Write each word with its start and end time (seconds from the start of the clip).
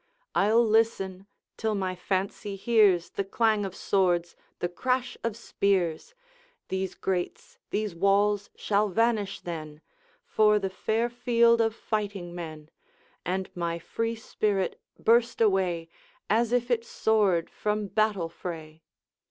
I'll 0.33 0.65
listen, 0.65 1.27
till 1.57 1.75
my 1.75 1.93
fancy 1.95 2.55
hears 2.55 3.11
The 3.11 3.23
clang 3.23 3.65
of 3.65 3.75
swords' 3.75 4.35
the 4.57 4.67
crash 4.67 5.15
of 5.23 5.37
spears! 5.37 6.15
These 6.69 6.95
grates, 6.95 7.59
these 7.69 7.93
walls, 7.93 8.49
shall 8.55 8.89
vanish 8.89 9.41
then 9.41 9.79
For 10.25 10.57
the 10.57 10.71
fair 10.71 11.07
field 11.07 11.61
of 11.61 11.75
fighting 11.75 12.33
men, 12.33 12.71
And 13.27 13.51
my 13.55 13.77
free 13.77 14.15
spirit 14.15 14.81
burst 14.97 15.39
away, 15.39 15.87
As 16.31 16.51
if 16.51 16.71
it 16.71 16.83
soared 16.83 17.47
from 17.51 17.85
battle 17.85 18.27
fray.' 18.27 18.81